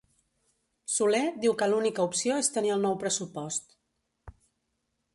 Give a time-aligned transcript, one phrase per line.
[0.93, 3.81] Soler diu que l'única opció és tenir el nou pressupost